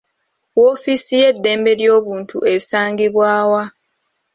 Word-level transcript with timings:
Woofiisi 0.57 1.13
y'eddembe 1.21 1.71
ly'obuntu 1.79 2.37
esangibwa 2.53 3.29
wa? 3.51 3.63